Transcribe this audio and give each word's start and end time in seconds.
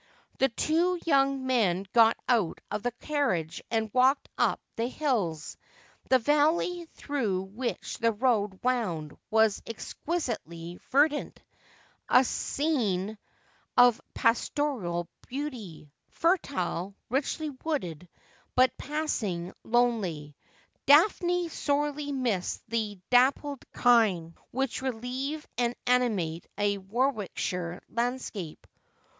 The 0.39 0.49
two 0.49 0.99
young 1.05 1.45
men 1.45 1.85
got 1.93 2.17
out 2.27 2.59
of 2.71 2.81
the 2.81 2.89
carriage 2.91 3.61
and 3.69 3.93
walked 3.93 4.29
up 4.35 4.59
the 4.75 4.87
hills; 4.87 5.57
the 6.09 6.17
valley 6.17 6.85
through 6.95 7.43
which 7.43 7.99
the 7.99 8.11
road 8.11 8.59
wound 8.63 9.15
was 9.29 9.61
exquisitely 9.67 10.79
verdant— 10.89 11.39
a 12.09 12.23
scene 12.23 13.15
of 13.77 14.01
pastoral 14.15 15.07
beauty, 15.27 15.91
fertile, 16.09 16.95
richly 17.11 17.51
wooded, 17.63 18.09
but 18.55 18.75
passing 18.79 19.53
lonely. 19.63 20.35
Daphne 20.87 21.47
sorely 21.49 22.11
missed 22.11 22.67
the 22.67 22.99
dappled 23.11 23.63
kine 23.71 24.33
which 24.49 24.81
relieve 24.81 25.45
and 25.59 25.75
ani 25.85 26.09
mate 26.09 26.47
a 26.57 26.79
Warwickshire 26.79 27.83
landscape. 27.87 28.65